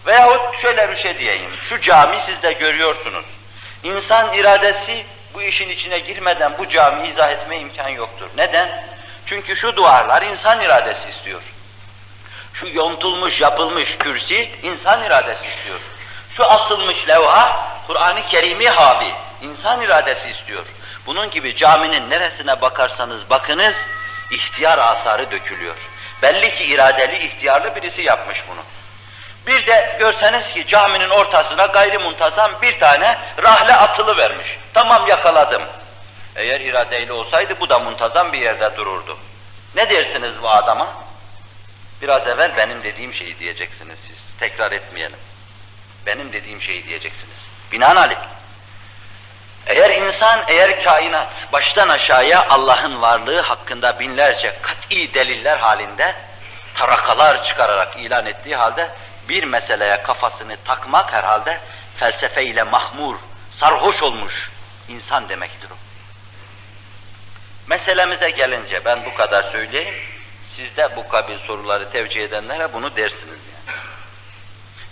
Veyahut 0.07 0.63
şöyle 0.63 0.91
bir 0.91 1.03
şey 1.03 1.19
diyeyim, 1.19 1.51
şu 1.69 1.81
cami 1.81 2.17
siz 2.27 2.43
de 2.43 2.53
görüyorsunuz. 2.53 3.25
İnsan 3.83 4.33
iradesi 4.33 5.05
bu 5.35 5.43
işin 5.43 5.69
içine 5.69 5.99
girmeden 5.99 6.53
bu 6.59 6.69
camiyi 6.69 7.13
izah 7.13 7.31
etme 7.31 7.61
imkan 7.61 7.89
yoktur. 7.89 8.29
Neden? 8.37 8.85
Çünkü 9.27 9.57
şu 9.57 9.77
duvarlar 9.77 10.23
insan 10.23 10.61
iradesi 10.61 11.11
istiyor. 11.17 11.41
Şu 12.61 12.69
yontulmuş, 12.69 13.41
yapılmış 13.41 13.97
kürsi 13.99 14.51
insan 14.63 15.05
iradesi 15.05 15.47
istiyor. 15.47 15.81
Şu 16.37 16.45
asılmış 16.45 17.09
levha 17.09 17.69
Kur'an-ı 17.87 18.29
Kerim'i 18.29 18.69
havi, 18.69 19.13
insan 19.43 19.81
iradesi 19.83 20.29
istiyor. 20.29 20.65
Bunun 21.07 21.31
gibi 21.31 21.57
caminin 21.57 22.11
neresine 22.11 22.61
bakarsanız 22.61 23.31
bakınız, 23.31 23.75
ihtiyar 24.31 24.79
asarı 24.79 25.31
dökülüyor. 25.31 25.77
Belli 26.23 26.55
ki 26.55 26.65
iradeli, 26.65 27.27
ihtiyarlı 27.27 27.75
birisi 27.75 28.03
yapmış 28.03 28.45
bunu. 28.49 28.61
Bir 29.47 29.67
de 29.67 29.97
görseniz 29.99 30.55
ki 30.55 30.67
caminin 30.67 31.11
ortasına 31.11 31.67
gayrimuntazam 31.67 32.51
bir 32.63 32.81
tane 32.81 33.19
rahle 33.43 33.77
atılı 33.77 34.17
vermiş. 34.17 34.59
Tamam 34.75 35.07
yakaladım. 35.07 35.63
Eğer 36.37 36.61
iradeyle 36.61 37.13
olsaydı 37.13 37.61
bu 37.61 37.69
da 37.69 37.79
muntazam 37.79 38.33
bir 38.33 38.41
yerde 38.41 38.77
dururdu. 38.77 39.19
Ne 39.75 39.91
dersiniz 39.91 40.33
bu 40.43 40.51
adama? 40.51 41.08
Biraz 42.03 42.27
evvel 42.27 42.57
benim 42.57 42.83
dediğim 42.83 43.15
şeyi 43.15 43.39
diyeceksiniz 43.39 43.97
siz. 44.07 44.17
Tekrar 44.41 44.73
etmeyelim. 44.73 45.19
Benim 46.07 46.33
dediğim 46.33 46.63
şeyi 46.63 46.87
diyeceksiniz. 46.87 47.37
Binaenaleyh. 47.73 48.19
Eğer 49.67 49.91
insan, 49.91 50.45
eğer 50.49 50.85
kainat 50.85 51.29
baştan 51.53 51.89
aşağıya 51.89 52.49
Allah'ın 52.49 53.03
varlığı 53.03 53.41
hakkında 53.41 54.01
binlerce 54.01 54.57
kat'i 54.63 55.15
deliller 55.15 55.59
halinde 55.59 56.15
tarakalar 56.75 57.45
çıkararak 57.45 57.97
ilan 57.97 58.27
ettiği 58.27 58.57
halde 58.57 58.89
bir 59.29 59.45
meseleye 59.45 60.03
kafasını 60.03 60.57
takmak 60.65 61.13
herhalde 61.13 61.61
felsefeyle 61.97 62.63
mahmur, 62.63 63.17
sarhoş 63.61 64.03
olmuş 64.03 64.51
insan 64.89 65.29
demektir 65.29 65.71
o. 65.71 65.75
Meselemize 67.67 68.31
gelince 68.31 68.85
ben 68.85 69.05
bu 69.05 69.15
kadar 69.15 69.43
söyleyeyim, 69.53 69.95
siz 70.59 70.77
de 70.77 70.97
bu 70.97 71.09
kabil 71.09 71.39
soruları 71.39 71.91
tevcih 71.91 72.25
edenlere 72.25 72.73
bunu 72.73 72.97
dersiniz 72.97 73.23
yani. 73.29 73.79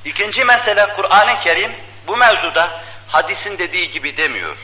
İkinci 0.05 0.45
mesele 0.45 0.87
Kur'an-ı 0.97 1.41
Kerim 1.41 1.73
bu 2.07 2.17
mevzuda 2.17 2.71
hadisin 3.09 3.59
dediği 3.59 3.91
gibi 3.91 4.17
demiyor. 4.17 4.57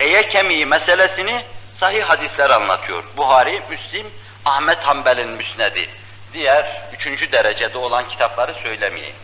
Eye 0.00 0.28
kemiği 0.28 0.66
meselesini 0.66 1.44
sahih 1.80 2.02
hadisler 2.02 2.50
anlatıyor. 2.50 3.04
Buhari, 3.16 3.62
Müslim, 3.70 4.06
Ahmet 4.44 4.78
Hanbel'in 4.78 5.28
müsnedi. 5.28 5.88
Diğer 6.32 6.82
üçüncü 6.92 7.32
derecede 7.32 7.78
olan 7.78 8.08
kitapları 8.08 8.54
söylemeyeyim. 8.54 9.16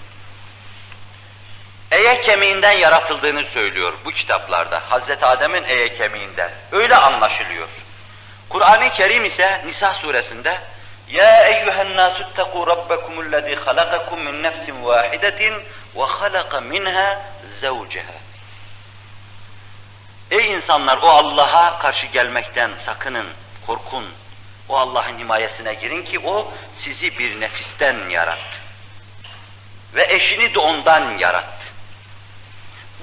Eye 1.91 2.21
kemiğinden 2.21 2.73
yaratıldığını 2.73 3.45
söylüyor 3.45 3.99
bu 4.05 4.11
kitaplarda. 4.11 4.83
Hazreti 4.89 5.27
Adem'in 5.27 5.65
eye 5.65 5.97
kemiğinden. 5.97 6.51
Öyle 6.73 6.97
anlaşılıyor. 6.97 7.69
Kur'an-ı 8.49 8.91
Kerim 8.91 9.25
ise 9.25 9.63
Nisa 9.67 9.95
suresinde 9.95 10.59
Ya 11.09 11.47
eyyühen 11.49 11.97
nasu 11.97 12.23
ittaqu 12.23 12.67
rabbekumullezî 12.67 13.55
halakakum 13.57 14.25
min 14.25 14.43
nefsin 14.43 14.85
vâhidetin 14.85 15.55
ve 15.97 16.03
halaka 16.03 16.61
minha 16.61 17.21
zevceha. 17.61 18.13
Ey 20.31 20.53
insanlar 20.53 20.99
o 21.03 21.09
Allah'a 21.09 21.79
karşı 21.79 22.07
gelmekten 22.07 22.71
sakının, 22.87 23.27
korkun. 23.67 24.05
O 24.69 24.77
Allah'ın 24.77 25.19
himayesine 25.19 25.75
girin 25.75 26.03
ki 26.03 26.21
o 26.25 26.53
sizi 26.85 27.19
bir 27.19 27.41
nefisten 27.41 28.09
yarattı. 28.09 28.59
Ve 29.95 30.07
eşini 30.15 30.55
de 30.55 30.59
ondan 30.59 31.19
yarattı. 31.19 31.67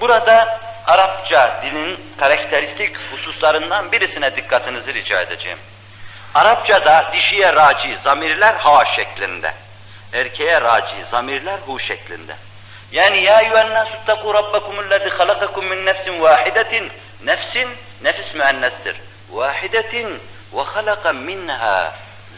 Burada 0.00 0.60
Arapça 0.86 1.60
dilin 1.62 2.00
karakteristik 2.18 2.96
hususlarından 3.12 3.92
birisine 3.92 4.36
dikkatinizi 4.36 4.94
rica 4.94 5.20
edeceğim. 5.20 5.58
Arapçada 6.34 7.10
dişiye 7.12 7.52
raci 7.52 7.96
zamirler 8.04 8.54
ha 8.54 8.84
şeklinde. 8.84 9.52
Erkeğe 10.12 10.60
raci 10.60 11.04
zamirler 11.10 11.58
hu 11.66 11.80
şeklinde. 11.80 12.36
Yani 12.92 13.18
ya 13.18 13.40
eyyühennâsü 13.40 13.90
ittekû 13.92 14.34
rabbekumullezî 14.34 15.08
halakakum 15.08 15.64
min 15.64 15.86
nefsin 15.86 16.20
vâhidetin. 16.20 16.92
Nefsin, 17.24 17.68
nefis 18.02 18.34
müennestir. 18.34 18.96
Vâhidetin 19.30 20.20
ve 20.52 20.62
halaka 20.62 21.12
minha 21.12 21.92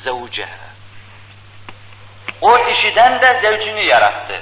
zevceha. 0.04 0.72
O 2.40 2.66
dişiden 2.66 3.20
de 3.20 3.40
zevcini 3.42 3.84
yarattı. 3.84 4.40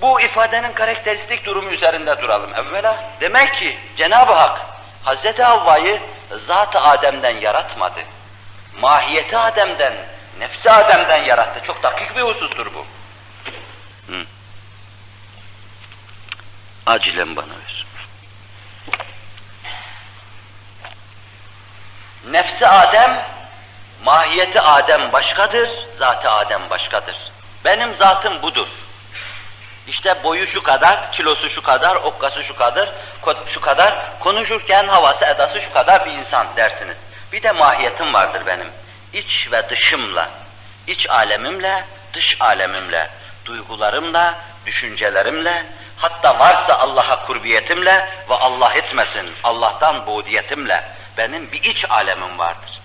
Bu 0.00 0.20
ifadenin 0.20 0.72
karakteristik 0.72 1.46
durumu 1.46 1.70
üzerinde 1.70 2.22
duralım. 2.22 2.50
Evvela 2.54 2.96
demek 3.20 3.54
ki 3.54 3.78
Cenab-ı 3.96 4.32
Hak 4.32 4.60
Hz. 5.04 5.38
Havva'yı 5.38 6.00
zat-ı 6.46 6.80
Adem'den 6.80 7.36
yaratmadı. 7.36 8.00
Mahiyeti 8.80 9.38
Adem'den, 9.38 9.94
nefsi 10.38 10.70
Adem'den 10.70 11.24
yarattı. 11.24 11.66
Çok 11.66 11.82
dakik 11.82 12.16
bir 12.16 12.22
husustur 12.22 12.66
bu. 12.74 12.86
Hı. 14.12 14.24
Acilen 16.86 17.36
bana 17.36 17.46
ver. 17.46 17.86
Nefsi 22.30 22.68
Adem, 22.68 23.26
mahiyeti 24.04 24.60
Adem 24.60 25.12
başkadır, 25.12 25.70
zatı 25.98 26.30
Adem 26.30 26.70
başkadır. 26.70 27.16
Benim 27.64 27.96
zatım 27.96 28.42
budur. 28.42 28.68
İşte 29.86 30.24
boyu 30.24 30.46
şu 30.46 30.62
kadar, 30.62 31.12
kilosu 31.12 31.50
şu 31.50 31.62
kadar, 31.62 31.96
okkası 31.96 32.44
şu 32.44 32.56
kadar, 32.56 32.88
şu 33.54 33.60
kadar, 33.60 34.18
konuşurken 34.20 34.88
havası, 34.88 35.24
edası 35.24 35.60
şu 35.60 35.72
kadar 35.72 36.06
bir 36.06 36.12
insan 36.12 36.46
dersiniz. 36.56 36.96
Bir 37.34 37.42
de 37.42 37.52
mahiyetim 37.52 38.14
vardır 38.14 38.46
benim. 38.46 38.66
İç 39.12 39.48
ve 39.52 39.68
dışımla, 39.70 40.30
iç 40.86 41.10
alemimle, 41.10 41.84
dış 42.12 42.36
alemimle, 42.40 43.08
duygularımla, 43.44 44.34
düşüncelerimle, 44.66 45.66
hatta 45.96 46.38
varsa 46.38 46.78
Allah'a 46.78 47.26
kurbiyetimle 47.26 48.08
ve 48.30 48.34
Allah 48.34 48.74
etmesin, 48.74 49.32
Allah'tan 49.44 50.06
budiyetimle 50.06 50.84
benim 51.18 51.52
bir 51.52 51.62
iç 51.62 51.84
alemim 51.90 52.38
vardır. 52.38 52.80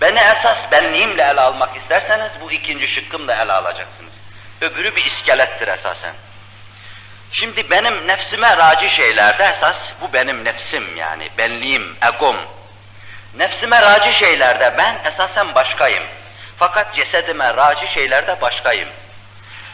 Beni 0.00 0.18
esas 0.18 0.58
benliğimle 0.72 1.22
ele 1.22 1.40
almak 1.40 1.76
isterseniz 1.76 2.30
bu 2.40 2.52
ikinci 2.52 2.88
şıkkımla 2.88 3.34
ele 3.34 3.52
alacaksınız. 3.52 4.12
Öbürü 4.60 4.96
bir 4.96 5.04
iskelettir 5.04 5.68
esasen. 5.68 6.14
Şimdi 7.32 7.70
benim 7.70 8.08
nefsime 8.08 8.56
raci 8.56 8.90
şeylerde 8.90 9.54
esas 9.56 9.76
bu 10.00 10.12
benim 10.12 10.44
nefsim 10.44 10.96
yani 10.96 11.28
benliğim, 11.38 11.96
egom. 12.02 12.36
Nefsime 13.36 13.82
raci 13.82 14.12
şeylerde 14.18 14.74
ben 14.78 15.00
esasen 15.04 15.54
başkayım. 15.54 16.04
Fakat 16.58 16.94
cesedime 16.94 17.56
raci 17.56 17.92
şeylerde 17.92 18.40
başkayım. 18.40 18.88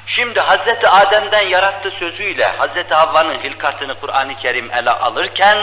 Şimdi 0.06 0.40
Hazreti 0.40 0.88
Adem'den 0.88 1.46
yarattı 1.46 1.90
sözüyle 1.90 2.44
Hazreti 2.44 2.94
Havva'nın 2.94 3.34
hilkatını 3.34 3.94
Kur'an-ı 3.94 4.34
Kerim 4.34 4.72
ele 4.72 4.90
alırken 4.90 5.58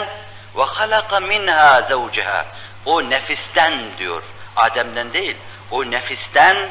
ve 0.55 0.63
halaka 0.63 1.19
minha 1.19 1.81
zevceha 1.81 2.45
o 2.85 3.09
nefisten 3.09 3.73
diyor. 3.97 4.23
Adem'den 4.55 5.13
değil. 5.13 5.37
O 5.71 5.91
nefisten 5.91 6.69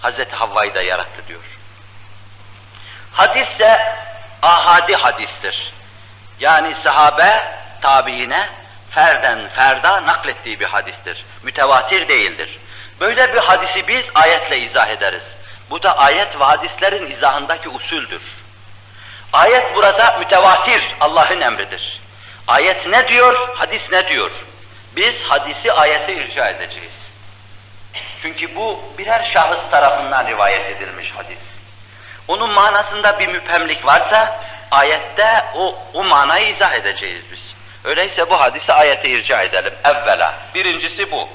Hazreti 0.00 0.36
Havva'yı 0.36 0.74
da 0.74 0.82
yarattı 0.82 1.26
diyor. 1.28 1.40
Hadisse 3.12 3.96
ahadi 4.42 4.96
hadistir. 4.96 5.72
Yani 6.40 6.76
sahabe 6.84 7.44
tabiine 7.80 8.48
ferden 8.94 9.48
ferda 9.48 10.06
naklettiği 10.06 10.60
bir 10.60 10.66
hadistir. 10.66 11.24
Mütevatir 11.42 12.08
değildir. 12.08 12.58
Böyle 13.00 13.34
bir 13.34 13.38
hadisi 13.38 13.88
biz 13.88 14.04
ayetle 14.14 14.58
izah 14.58 14.88
ederiz. 14.88 15.22
Bu 15.70 15.82
da 15.82 15.98
ayet 15.98 16.40
ve 16.40 16.44
hadislerin 16.44 17.10
izahındaki 17.10 17.68
usuldür. 17.68 18.22
Ayet 19.32 19.74
burada 19.74 20.16
mütevatir, 20.18 20.96
Allah'ın 21.00 21.40
emridir. 21.40 22.00
Ayet 22.48 22.86
ne 22.86 23.08
diyor, 23.08 23.48
hadis 23.56 23.82
ne 23.92 24.08
diyor? 24.08 24.30
Biz 24.96 25.14
hadisi 25.28 25.72
ayete 25.72 26.14
irca 26.14 26.48
edeceğiz. 26.48 26.92
Çünkü 28.22 28.56
bu 28.56 28.80
birer 28.98 29.30
şahıs 29.32 29.70
tarafından 29.70 30.26
rivayet 30.26 30.76
edilmiş 30.76 31.10
hadis. 31.16 31.38
Onun 32.28 32.50
manasında 32.50 33.18
bir 33.18 33.26
müphemlik 33.26 33.86
varsa 33.86 34.40
ayette 34.70 35.44
o, 35.54 35.74
o 35.94 36.04
manayı 36.04 36.54
izah 36.54 36.72
edeceğiz 36.72 37.22
biz. 37.32 37.53
Öyleyse 37.84 38.30
bu 38.30 38.40
hadisi 38.40 38.72
ayete 38.72 39.08
irca 39.08 39.42
edelim. 39.42 39.74
Evvela. 39.84 40.34
Birincisi 40.54 41.10
bu. 41.10 41.28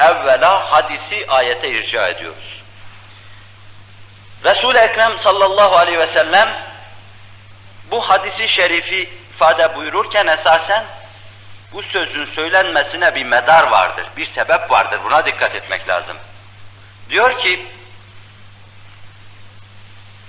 Evvela 0.00 0.72
hadisi 0.72 1.24
ayete 1.28 1.68
irca 1.68 2.08
ediyoruz. 2.08 2.62
Resul-i 4.44 4.78
Ekrem 4.78 5.18
sallallahu 5.18 5.76
aleyhi 5.76 5.98
ve 5.98 6.06
sellem 6.06 6.48
bu 7.90 8.00
hadisi 8.00 8.48
şerifi 8.48 9.10
ifade 9.34 9.76
buyururken 9.76 10.26
esasen 10.26 10.84
bu 11.72 11.82
sözün 11.82 12.26
söylenmesine 12.26 13.14
bir 13.14 13.24
medar 13.24 13.70
vardır, 13.70 14.06
bir 14.16 14.26
sebep 14.34 14.70
vardır. 14.70 15.00
Buna 15.04 15.26
dikkat 15.26 15.54
etmek 15.54 15.88
lazım. 15.88 16.16
Diyor 17.10 17.38
ki, 17.38 17.66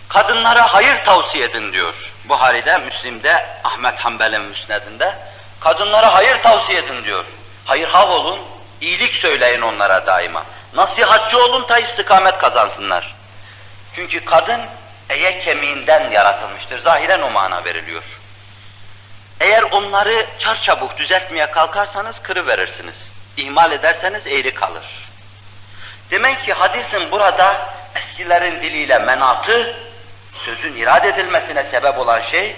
kadınlara 0.09 0.73
hayır 0.73 1.05
tavsiye 1.05 1.45
edin 1.45 1.73
diyor. 1.73 1.93
Buhari'de, 2.25 2.77
Müslim'de, 2.77 3.45
Ahmet 3.63 3.99
Hanbel'in 3.99 4.41
müsnedinde. 4.41 5.17
Kadınlara 5.59 6.13
hayır 6.13 6.43
tavsiye 6.43 6.79
edin 6.79 7.03
diyor. 7.03 7.25
Hayır 7.65 7.87
hav 7.87 8.09
olun, 8.09 8.39
iyilik 8.81 9.15
söyleyin 9.15 9.61
onlara 9.61 10.05
daima. 10.05 10.43
Nasihatçı 10.73 11.43
olun 11.43 11.63
ta 11.67 11.79
istikamet 11.79 12.37
kazansınlar. 12.37 13.15
Çünkü 13.95 14.25
kadın 14.25 14.61
eye 15.09 15.39
kemiğinden 15.39 16.11
yaratılmıştır. 16.11 16.79
Zahiren 16.79 17.21
o 17.21 17.29
mana 17.29 17.63
veriliyor. 17.65 18.03
Eğer 19.39 19.63
onları 19.63 20.25
çarçabuk 20.39 20.97
düzeltmeye 20.97 21.51
kalkarsanız 21.51 22.15
kırıverirsiniz. 22.23 22.95
İhmal 23.37 23.71
ederseniz 23.71 24.27
eğri 24.27 24.53
kalır. 24.53 25.07
Demek 26.11 26.43
ki 26.43 26.53
hadisin 26.53 27.11
burada 27.11 27.69
eskilerin 27.95 28.61
diliyle 28.61 28.99
menatı, 28.99 29.75
sözün 30.45 30.75
irad 30.75 31.05
edilmesine 31.05 31.63
sebep 31.71 31.97
olan 31.97 32.21
şey 32.21 32.55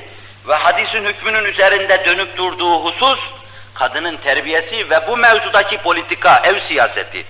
ve 0.49 0.55
hadisin 0.55 1.05
hükmünün 1.05 1.45
üzerinde 1.45 2.05
dönüp 2.05 2.37
durduğu 2.37 2.83
husus, 2.83 3.19
kadının 3.73 4.17
terbiyesi 4.17 4.89
ve 4.89 5.07
bu 5.07 5.17
mevzudaki 5.17 5.77
politika, 5.77 6.41
ev 6.45 6.59
siyaseti. 6.59 7.25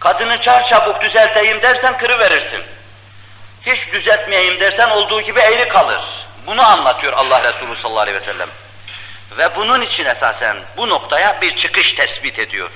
Kadını 0.00 0.40
çarçabuk 0.40 1.00
düzelteyim 1.00 1.62
dersen 1.62 1.98
kırıverirsin. 1.98 2.62
Hiç 3.66 3.92
düzeltmeyeyim 3.92 4.60
dersen 4.60 4.90
olduğu 4.90 5.20
gibi 5.20 5.40
eğri 5.40 5.68
kalır. 5.68 6.04
Bunu 6.46 6.66
anlatıyor 6.66 7.12
Allah 7.12 7.42
Resulü 7.42 7.76
sallallahu 7.76 8.00
aleyhi 8.00 8.20
ve 8.20 8.24
sellem. 8.24 8.48
Ve 9.38 9.56
bunun 9.56 9.80
için 9.80 10.04
esasen 10.04 10.56
bu 10.76 10.88
noktaya 10.88 11.40
bir 11.40 11.56
çıkış 11.56 11.92
tespit 11.92 12.38
ediyor. 12.38 12.70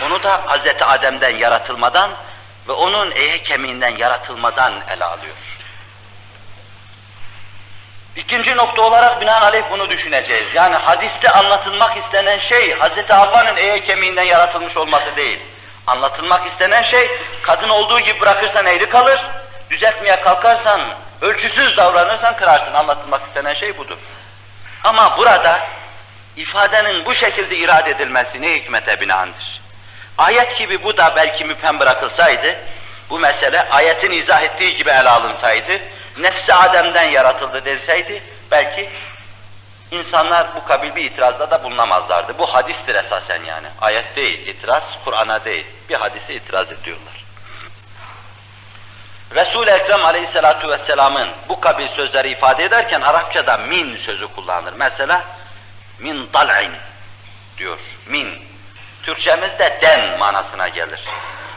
Bunu 0.00 0.22
da 0.22 0.42
Hz. 0.46 0.82
Adem'den 0.82 1.36
yaratılmadan 1.36 2.10
ve 2.68 2.72
onun 2.72 3.10
eye 3.10 3.42
kemiğinden 3.42 3.96
yaratılmadan 3.96 4.72
ele 4.90 5.04
alıyor. 5.04 5.34
İkinci 8.16 8.56
nokta 8.56 8.82
olarak 8.82 9.20
binaenaleyh 9.20 9.62
bunu 9.70 9.90
düşüneceğiz. 9.90 10.44
Yani 10.54 10.74
hadiste 10.74 11.30
anlatılmak 11.30 11.96
istenen 11.96 12.38
şey 12.38 12.76
Hz. 12.76 13.10
Havva'nın 13.10 13.56
eye 13.56 13.80
kemiğinden 13.80 14.22
yaratılmış 14.22 14.76
olması 14.76 15.16
değil. 15.16 15.40
Anlatılmak 15.86 16.46
istenen 16.46 16.82
şey 16.82 17.10
kadın 17.42 17.68
olduğu 17.68 18.00
gibi 18.00 18.20
bırakırsan 18.20 18.66
eğri 18.66 18.88
kalır, 18.88 19.20
düzeltmeye 19.70 20.20
kalkarsan, 20.20 20.80
ölçüsüz 21.20 21.76
davranırsan 21.76 22.36
kırarsın. 22.36 22.74
Anlatılmak 22.74 23.22
istenen 23.26 23.54
şey 23.54 23.78
budur. 23.78 23.98
Ama 24.84 25.18
burada 25.18 25.60
ifadenin 26.36 27.04
bu 27.04 27.14
şekilde 27.14 27.56
irade 27.56 27.90
edilmesi 27.90 28.42
ne 28.42 28.54
hikmete 28.54 29.00
binaendir. 29.00 29.60
Ayet 30.18 30.56
gibi 30.58 30.82
bu 30.82 30.96
da 30.96 31.12
belki 31.16 31.44
müphem 31.44 31.80
bırakılsaydı, 31.80 32.56
bu 33.10 33.18
mesele 33.18 33.68
ayetin 33.70 34.10
izah 34.10 34.42
ettiği 34.42 34.76
gibi 34.76 34.90
ele 34.90 35.08
alınsaydı, 35.08 35.80
nefsi 36.18 36.54
Adem'den 36.54 37.08
yaratıldı 37.08 37.64
deseydi, 37.64 38.22
belki 38.50 38.90
insanlar 39.90 40.54
bu 40.56 40.64
kabil 40.64 40.94
bir 40.94 41.04
itirazda 41.04 41.50
da 41.50 41.64
bulunamazlardı. 41.64 42.38
Bu 42.38 42.54
hadistir 42.54 42.94
esasen 42.94 43.44
yani. 43.44 43.66
Ayet 43.80 44.16
değil, 44.16 44.46
itiraz 44.46 44.82
Kur'an'a 45.04 45.44
değil. 45.44 45.66
Bir 45.88 45.94
hadise 45.94 46.34
itiraz 46.34 46.72
ediyorlar. 46.72 47.24
Resul-i 49.34 49.70
Ekrem 49.70 50.04
aleyhissalatu 50.04 50.68
vesselamın 50.68 51.28
bu 51.48 51.60
kabil 51.60 51.88
sözleri 51.88 52.30
ifade 52.30 52.64
ederken 52.64 53.00
Arapçada 53.00 53.56
min 53.56 53.96
sözü 53.96 54.28
kullanır. 54.28 54.74
Mesela 54.76 55.24
min 55.98 56.28
dal'in 56.32 56.72
diyor. 57.58 57.78
Min. 58.06 58.44
Türkçemizde 59.02 59.78
den 59.82 60.18
manasına 60.18 60.68
gelir. 60.68 61.04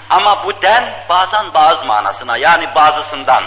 Ama 0.09 0.45
bu 0.45 0.61
den 0.61 0.93
bazen 1.09 1.53
bazı 1.53 1.85
manasına 1.85 2.37
yani 2.37 2.75
bazısından, 2.75 3.43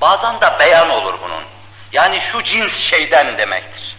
bazen 0.00 0.40
de 0.40 0.58
beyan 0.58 0.90
olur 0.90 1.14
bunun. 1.24 1.44
Yani 1.92 2.22
şu 2.32 2.42
cins 2.42 2.76
şeyden 2.76 3.38
demektir. 3.38 3.96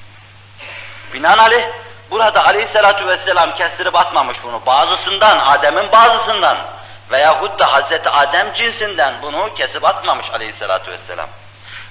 Binaenaleyh 1.13 1.63
burada 2.12 2.45
aleyhissalatu 2.45 3.07
vesselam 3.07 3.55
kestirip 3.55 3.95
atmamış 3.95 4.38
bunu. 4.43 4.62
Bazısından, 4.65 5.39
Adem'in 5.39 5.91
bazısından 5.91 6.57
veyahut 7.12 7.59
da 7.59 7.73
Hazreti 7.73 8.09
Adem 8.09 8.53
cinsinden 8.53 9.13
bunu 9.21 9.53
kesip 9.53 9.85
atmamış 9.85 10.29
aleyhissalatu 10.29 10.91
vesselam. 10.91 11.29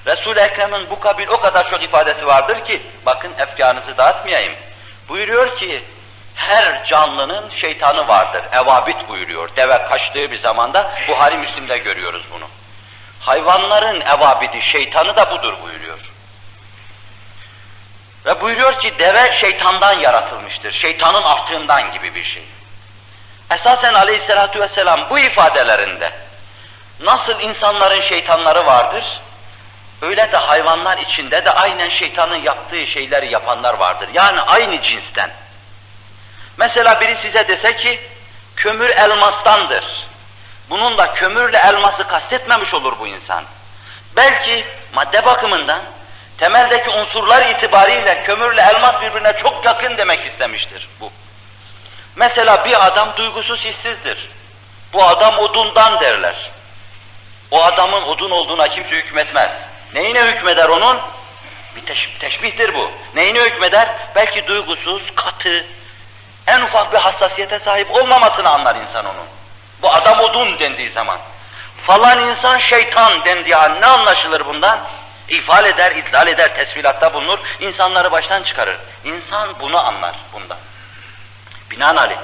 Resul-i 0.07 0.41
Ekrem'in 0.41 0.91
bu 0.91 1.01
kabil 1.01 1.29
o 1.29 1.41
kadar 1.41 1.71
çok 1.71 1.83
ifadesi 1.83 2.27
vardır 2.27 2.65
ki, 2.65 2.83
bakın 3.07 3.33
efkanınızı 3.39 3.97
dağıtmayayım. 3.97 4.53
Buyuruyor 5.09 5.57
ki, 5.57 5.85
her 6.35 6.85
canlının 6.85 7.51
şeytanı 7.51 8.09
vardır. 8.09 8.43
Evabit 8.53 9.09
buyuruyor. 9.09 9.51
Deve 9.57 9.83
kaçtığı 9.89 10.31
bir 10.31 10.39
zamanda 10.39 10.95
Buhari 11.09 11.39
Müslim'de 11.39 11.79
görüyoruz 11.79 12.23
bunu. 12.33 12.45
Hayvanların 13.29 14.01
evabidi, 14.01 14.63
şeytanı 14.63 15.17
da 15.17 15.31
budur 15.31 15.55
buyuruyor. 15.63 15.99
Ve 18.27 18.41
buyuruyor 18.41 18.81
ki 18.81 18.95
deve 18.99 19.33
şeytandan 19.41 19.99
yaratılmıştır. 19.99 20.73
Şeytanın 20.73 21.23
artığından 21.23 21.93
gibi 21.93 22.15
bir 22.15 22.25
şey. 22.25 22.43
Esasen 23.51 23.95
aleyhissalatu 23.95 24.61
vesselam 24.61 25.01
bu 25.11 25.19
ifadelerinde 25.19 26.13
nasıl 27.01 27.41
insanların 27.41 28.01
şeytanları 28.01 28.67
vardır, 28.67 29.05
öyle 30.03 30.33
de 30.33 30.37
hayvanlar 30.37 30.99
içinde 30.99 31.45
de 31.45 31.51
aynen 31.51 31.89
şeytanın 31.89 32.43
yaptığı 32.43 32.87
şeyleri 32.87 33.33
yapanlar 33.33 33.75
vardır. 33.75 34.09
Yani 34.13 34.41
aynı 34.41 34.83
cinsten. 34.83 35.31
Mesela 36.57 37.01
biri 37.01 37.17
size 37.23 37.49
dese 37.49 37.77
ki, 37.77 38.01
kömür 38.57 38.89
elmastandır. 38.89 40.08
Bunun 40.71 40.99
da 40.99 41.15
kömürle 41.15 41.59
elması 41.59 42.07
kastetmemiş 42.07 42.75
olur 42.75 42.95
bu 43.01 43.07
insan. 43.07 43.45
Belki 44.17 44.65
madde 44.95 45.25
bakımından, 45.27 45.81
temeldeki 46.39 46.91
unsurlar 46.91 47.51
itibariyle 47.51 48.23
kömürle 48.23 48.61
elmas 48.61 49.03
birbirine 49.03 49.33
çok 49.43 49.65
yakın 49.65 49.99
demek 49.99 50.27
istemiştir 50.27 50.89
bu. 51.01 51.11
Mesela 52.17 52.65
bir 52.65 52.87
adam 52.87 53.17
duygusuz 53.17 53.61
hissizdir. 53.61 54.31
Bu 54.93 55.05
adam 55.05 55.39
odundan 55.39 56.01
derler. 56.01 56.51
O 57.51 57.63
adamın 57.63 58.03
odun 58.03 58.31
olduğuna 58.31 58.69
kimse 58.69 58.91
hükmetmez. 58.91 59.51
Neyine 59.95 60.23
hükmeder 60.23 60.69
onun? 60.69 60.99
Bir 61.77 61.87
teş 61.87 62.11
teşbihtir 62.19 62.75
bu. 62.75 62.91
Neyine 63.15 63.41
hükmeder? 63.41 63.89
Belki 64.15 64.47
duygusuz, 64.47 65.03
katı, 65.15 65.67
en 66.47 66.61
ufak 66.61 66.93
bir 66.93 66.99
hassasiyete 66.99 67.59
sahip 67.59 67.91
olmamasını 67.91 68.49
anlar 68.49 68.77
insan 68.77 69.05
onun. 69.05 69.38
Bu 69.83 69.93
adam 69.93 70.21
odun 70.21 70.59
dendiği 70.59 70.93
zaman. 70.93 71.19
Falan 71.87 72.21
insan 72.21 72.59
şeytan 72.59 73.25
dendiği 73.25 73.57
an 73.57 73.81
ne 73.81 73.87
anlaşılır 73.87 74.47
bundan? 74.47 74.81
İfal 75.29 75.65
eder, 75.65 75.97
idlal 75.97 76.29
eder, 76.29 76.55
tesvilatta 76.55 77.15
bulunur, 77.15 77.39
insanları 77.61 78.13
baştan 78.13 78.43
çıkarır. 78.43 78.77
İnsan 79.05 79.61
bunu 79.61 79.79
anlar 79.87 80.15
bundan. 80.33 80.59
Binaenaleyh, 81.71 82.19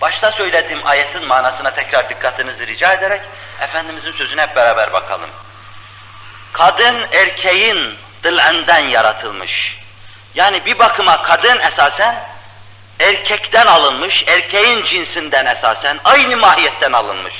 başta 0.00 0.32
söylediğim 0.32 0.86
ayetin 0.86 1.26
manasına 1.26 1.70
tekrar 1.70 2.08
dikkatinizi 2.08 2.66
rica 2.66 2.92
ederek, 2.92 3.20
Efendimizin 3.60 4.12
sözüne 4.12 4.42
hep 4.42 4.56
beraber 4.56 4.92
bakalım. 4.92 5.30
Kadın 6.52 7.06
erkeğin 7.12 7.98
dılenden 8.22 8.88
yaratılmış. 8.88 9.78
Yani 10.34 10.66
bir 10.66 10.78
bakıma 10.78 11.22
kadın 11.22 11.60
esasen 11.60 12.28
erkekten 13.01 13.65
alınmış, 13.65 14.23
erkeğin 14.27 14.85
cinsinden 14.85 15.45
esasen, 15.45 15.99
aynı 16.03 16.37
mahiyetten 16.37 16.93
alınmış. 16.93 17.33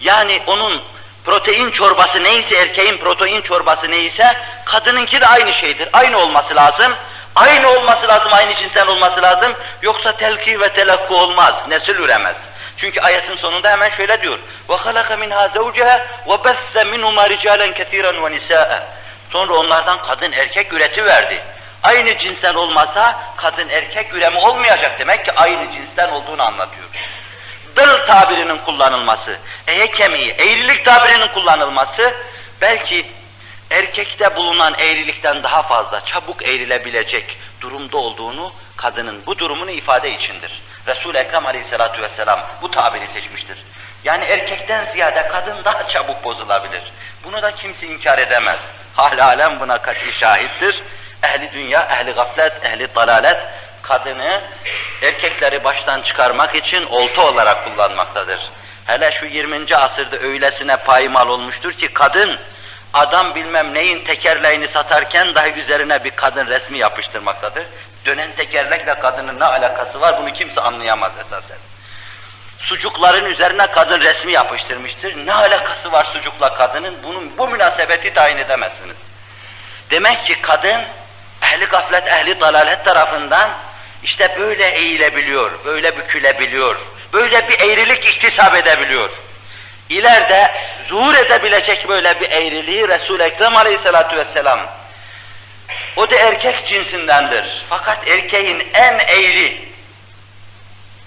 Yani 0.00 0.42
onun 0.46 0.82
protein 1.24 1.70
çorbası 1.70 2.22
neyse, 2.22 2.56
erkeğin 2.56 2.96
protein 2.96 3.40
çorbası 3.40 3.90
neyse, 3.90 4.36
kadınınki 4.64 5.20
de 5.20 5.26
aynı 5.26 5.52
şeydir. 5.52 5.88
Aynı 5.92 6.18
olması 6.18 6.56
lazım. 6.56 6.94
Aynı 7.36 7.68
olması 7.68 8.08
lazım, 8.08 8.32
aynı 8.32 8.54
cinsten 8.54 8.86
olması 8.86 9.22
lazım. 9.22 9.54
Yoksa 9.82 10.16
telki 10.16 10.60
ve 10.60 10.68
telakku 10.68 11.16
olmaz, 11.16 11.54
nesil 11.68 11.94
üremez. 11.94 12.36
Çünkü 12.76 13.00
ayetin 13.00 13.36
sonunda 13.36 13.70
hemen 13.70 13.90
şöyle 13.90 14.22
diyor. 14.22 14.38
وَخَلَقَ 14.68 15.06
مِنْهَا 15.06 15.48
زَوْجَهَا 15.48 16.00
وَبَثَّ 16.26 16.74
مِنْهُمَا 16.74 17.28
رِجَالًا 17.28 17.66
كَثِيرًا 17.72 18.12
وَنِسَاءً 18.20 18.82
Sonra 19.32 19.54
onlardan 19.54 19.98
kadın 20.06 20.32
erkek 20.32 20.72
üreti 20.72 21.04
verdi. 21.04 21.42
Aynı 21.85 22.17
cinsten 22.17 22.55
olmasa 22.55 23.19
kadın 23.37 23.69
erkek 23.69 24.13
üremi 24.13 24.37
olmayacak 24.37 24.99
demek 24.99 25.25
ki 25.25 25.31
aynı 25.31 25.71
cinsten 25.71 26.11
olduğunu 26.11 26.43
anlatıyor. 26.43 26.85
Dıl 27.75 28.07
tabirinin 28.07 28.57
kullanılması, 28.57 29.39
eye 29.67 29.91
kemiği, 29.91 30.31
eğrilik 30.31 30.85
tabirinin 30.85 31.27
kullanılması 31.27 32.13
belki 32.61 33.05
erkekte 33.71 34.35
bulunan 34.35 34.73
eğrilikten 34.77 35.43
daha 35.43 35.63
fazla 35.63 36.05
çabuk 36.05 36.43
eğrilebilecek 36.43 37.37
durumda 37.61 37.97
olduğunu 37.97 38.51
kadının 38.77 39.25
bu 39.25 39.37
durumunu 39.37 39.71
ifade 39.71 40.11
içindir. 40.11 40.61
Resul-i 40.87 41.17
Ekrem 41.17 41.45
aleyhissalatu 41.45 42.01
vesselam 42.01 42.39
bu 42.61 42.71
tabiri 42.71 43.07
seçmiştir. 43.13 43.57
Yani 44.03 44.25
erkekten 44.25 44.93
ziyade 44.93 45.27
kadın 45.27 45.63
daha 45.65 45.87
çabuk 45.87 46.23
bozulabilir. 46.23 46.81
Bunu 47.23 47.41
da 47.41 47.55
kimse 47.55 47.87
inkar 47.87 48.17
edemez. 48.17 48.59
Hal 48.95 49.19
alem 49.19 49.59
buna 49.59 49.77
kat'i 49.77 50.11
şahittir. 50.11 50.83
Ehli 51.25 51.51
dünya, 51.51 51.81
ehli 51.81 52.11
gaflet, 52.11 52.65
ehli 52.65 52.95
dalalet 52.95 53.41
kadını 53.81 54.41
erkekleri 55.01 55.63
baştan 55.63 56.01
çıkarmak 56.01 56.55
için 56.55 56.85
olta 56.85 57.21
olarak 57.21 57.65
kullanmaktadır. 57.65 58.49
Hele 58.85 59.11
şu 59.11 59.25
20. 59.25 59.75
asırda 59.75 60.17
öylesine 60.17 60.77
payimal 60.77 61.27
olmuştur 61.27 61.73
ki 61.73 61.87
kadın 61.93 62.37
adam 62.93 63.35
bilmem 63.35 63.73
neyin 63.73 64.03
tekerleğini 64.03 64.67
satarken 64.67 65.35
dahi 65.35 65.51
üzerine 65.61 66.03
bir 66.03 66.11
kadın 66.11 66.47
resmi 66.47 66.77
yapıştırmaktadır. 66.77 67.63
Dönen 68.05 68.31
tekerlekle 68.37 68.93
kadının 68.93 69.39
ne 69.39 69.45
alakası 69.45 70.01
var 70.01 70.21
bunu 70.21 70.33
kimse 70.33 70.61
anlayamaz 70.61 71.11
esasen. 71.25 71.57
Sucukların 72.59 73.25
üzerine 73.25 73.67
kadın 73.67 74.01
resmi 74.01 74.31
yapıştırmıştır. 74.31 75.25
Ne 75.25 75.33
alakası 75.33 75.91
var 75.91 76.05
sucukla 76.13 76.53
kadının? 76.53 76.95
Bunun 77.03 77.37
bu 77.37 77.47
münasebeti 77.47 78.13
tayin 78.13 78.37
edemezsiniz. 78.37 78.95
Demek 79.91 80.25
ki 80.25 80.41
kadın 80.41 80.81
ehli 81.45 81.65
gaflet, 81.65 82.07
ehli 82.07 82.39
dalalet 82.39 82.85
tarafından 82.85 83.51
işte 84.03 84.35
böyle 84.39 84.69
eğilebiliyor, 84.69 85.65
böyle 85.65 85.97
bükülebiliyor, 85.97 86.75
böyle 87.13 87.49
bir 87.49 87.59
eğrilik 87.59 88.05
iktisap 88.05 88.55
edebiliyor. 88.55 89.09
İleride 89.89 90.53
zuhur 90.89 91.13
edebilecek 91.13 91.89
böyle 91.89 92.21
bir 92.21 92.31
eğriliği 92.31 92.87
Resul-i 92.87 93.23
Ekrem 93.23 93.55
aleyhissalatu 93.55 94.17
vesselam 94.17 94.59
o 95.95 96.09
da 96.09 96.15
erkek 96.15 96.67
cinsindendir. 96.67 97.65
Fakat 97.69 98.07
erkeğin 98.07 98.67
en 98.73 98.99
eğri 98.99 99.61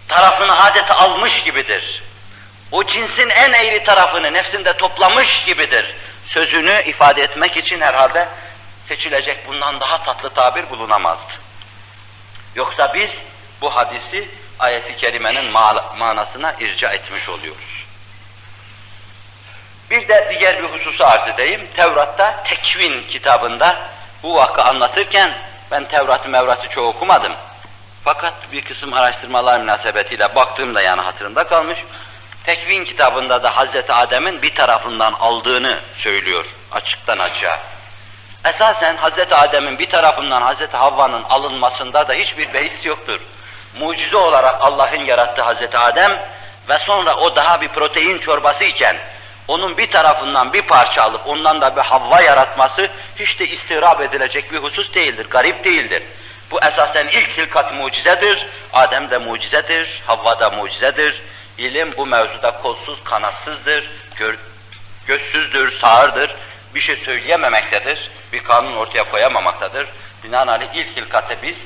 tarafını 0.08 0.64
adeta 0.64 0.96
almış 0.96 1.42
gibidir. 1.44 2.02
O 2.72 2.84
cinsin 2.84 3.28
en 3.28 3.52
eğri 3.52 3.84
tarafını 3.84 4.32
nefsinde 4.32 4.72
toplamış 4.72 5.44
gibidir. 5.46 5.94
Sözünü 6.26 6.82
ifade 6.86 7.22
etmek 7.22 7.56
için 7.56 7.80
herhalde 7.80 8.28
seçilecek 8.88 9.48
bundan 9.48 9.80
daha 9.80 10.04
tatlı 10.04 10.30
tabir 10.30 10.70
bulunamazdı. 10.70 11.32
Yoksa 12.54 12.94
biz 12.94 13.10
bu 13.60 13.76
hadisi 13.76 14.28
ayeti 14.58 14.96
kerimenin 14.96 15.44
manasına 15.98 16.54
irca 16.60 16.92
etmiş 16.92 17.28
oluyoruz. 17.28 17.84
Bir 19.90 20.08
de 20.08 20.36
diğer 20.38 20.62
bir 20.62 20.68
hususu 20.68 21.04
arz 21.04 21.28
edeyim. 21.28 21.68
Tevrat'ta 21.76 22.42
Tekvin 22.42 23.02
kitabında 23.08 23.76
bu 24.22 24.34
vakı 24.34 24.62
anlatırken 24.62 25.32
ben 25.70 25.88
Tevrat'ı 25.88 26.28
Mevrat'ı 26.28 26.68
çok 26.68 26.84
okumadım. 26.84 27.32
Fakat 28.04 28.34
bir 28.52 28.64
kısım 28.64 28.92
araştırmalar 28.92 29.60
münasebetiyle 29.60 30.34
baktığımda 30.34 30.82
yani 30.82 31.00
hatırımda 31.00 31.44
kalmış. 31.44 31.78
Tekvin 32.44 32.84
kitabında 32.84 33.42
da 33.42 33.56
Hazreti 33.56 33.92
Adem'in 33.92 34.42
bir 34.42 34.54
tarafından 34.54 35.12
aldığını 35.12 35.80
söylüyor 35.98 36.44
açıktan 36.72 37.18
açığa. 37.18 37.77
Esasen 38.44 38.96
Hazreti 38.96 39.34
Adem'in 39.34 39.78
bir 39.78 39.90
tarafından 39.90 40.42
Hazreti 40.42 40.76
Havva'nın 40.76 41.22
alınmasında 41.22 42.08
da 42.08 42.12
hiçbir 42.12 42.54
beis 42.54 42.84
yoktur. 42.84 43.20
Mucize 43.78 44.16
olarak 44.16 44.56
Allah'ın 44.60 45.04
yarattığı 45.04 45.42
Hazreti 45.42 45.78
Adem 45.78 46.12
ve 46.68 46.78
sonra 46.78 47.16
o 47.16 47.36
daha 47.36 47.60
bir 47.60 47.68
protein 47.68 48.18
çorbası 48.18 48.64
iken 48.64 48.96
onun 49.48 49.76
bir 49.76 49.90
tarafından 49.90 50.52
bir 50.52 50.62
parça 50.62 51.02
alıp 51.02 51.26
ondan 51.26 51.60
da 51.60 51.76
bir 51.76 51.80
Havva 51.80 52.20
yaratması 52.20 52.88
hiç 53.18 53.40
de 53.40 53.48
istirap 53.48 54.00
edilecek 54.00 54.52
bir 54.52 54.58
husus 54.58 54.94
değildir, 54.94 55.26
garip 55.30 55.64
değildir. 55.64 56.02
Bu 56.50 56.60
esasen 56.60 57.06
ilk 57.06 57.38
hilkat 57.38 57.74
mucizedir, 57.74 58.46
Adem 58.72 59.10
de 59.10 59.18
mucizedir, 59.18 60.02
Havva 60.06 60.40
da 60.40 60.50
mucizedir. 60.50 61.22
İlim 61.58 61.96
bu 61.96 62.06
mevzuda 62.06 62.50
kolsuz, 62.62 63.04
kanatsızdır, 63.04 63.90
gör, 64.16 64.34
gözsüzdür, 65.06 65.78
sağırdır, 65.78 66.34
bir 66.74 66.80
şey 66.80 66.96
söyleyememektedir, 66.96 68.10
bir 68.32 68.44
kanun 68.44 68.76
ortaya 68.76 69.10
koyamamaktadır. 69.10 69.88
Binaenaleyh 70.24 70.74
ilk 70.74 70.96
hilkatı 70.96 71.36
biz 71.42 71.56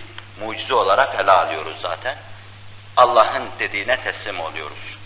mucize 0.40 0.74
olarak 0.74 1.20
ele 1.20 1.30
alıyoruz 1.30 1.76
zaten. 1.82 2.16
Allah'ın 2.96 3.48
dediğine 3.58 3.96
teslim 3.96 4.40
oluyoruz. 4.40 4.96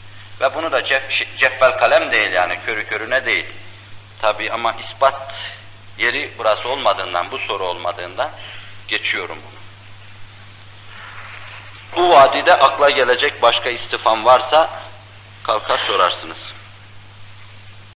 Ve 0.40 0.55
bunu 0.55 0.73
da 0.73 0.85
cef, 0.85 1.03
ceffel 1.38 1.79
kalem 1.79 2.11
değil 2.11 2.33
yani, 2.33 2.59
körü 2.66 2.87
körüne 2.87 3.27
değil. 3.27 3.47
Tabi 4.21 4.51
ama 4.51 4.75
ispat 4.87 5.35
yeri 5.99 6.33
burası 6.38 6.69
olmadığından, 6.69 7.31
bu 7.31 7.38
soru 7.38 7.64
olmadığından 7.64 8.31
geçiyorum 8.88 9.38
bunu. 9.51 9.57
Bu 11.97 12.11
vadide 12.11 12.55
akla 12.55 12.90
gelecek 12.90 13.42
başka 13.42 13.71
istifam 13.71 14.25
varsa 14.25 14.71
kalkar 15.42 15.79
sorarsınız. 15.87 16.56